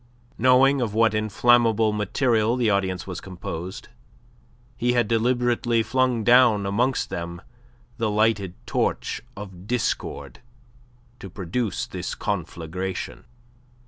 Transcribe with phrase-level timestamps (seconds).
[0.35, 3.87] Knowing of what inflammable material the audience was composed,
[4.75, 7.39] he had deliberately flung down amongst them
[7.97, 10.39] the lighted torch of discord,
[11.19, 13.25] to produce this conflagration.